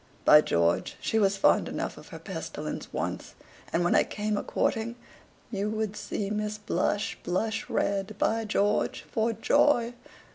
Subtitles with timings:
[0.25, 0.95] By George!
[0.99, 3.35] she was fond enough of her pestilence once.
[3.71, 4.95] And when I came a courting,
[5.51, 9.05] you would see miss blush blush red, by George!
[9.11, 9.93] for joy.